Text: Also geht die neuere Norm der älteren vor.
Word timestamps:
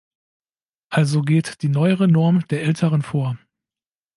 Also 0.89 1.21
geht 1.21 1.61
die 1.61 1.69
neuere 1.69 2.07
Norm 2.07 2.47
der 2.47 2.63
älteren 2.63 3.03
vor. 3.03 3.37